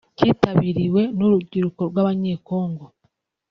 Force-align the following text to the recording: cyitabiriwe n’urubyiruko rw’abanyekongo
cyitabiriwe 0.17 1.01
n’urubyiruko 1.17 1.81
rw’abanyekongo 1.89 2.85